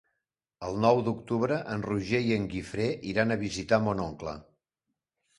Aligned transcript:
El 0.67 0.77
nou 0.83 1.01
d'octubre 1.07 1.59
en 1.73 1.83
Roger 1.87 2.21
i 2.29 2.33
en 2.37 2.47
Guifré 2.53 2.87
iran 3.11 3.35
a 3.35 3.37
visitar 3.43 3.79
mon 3.89 4.01
oncle. 4.07 4.33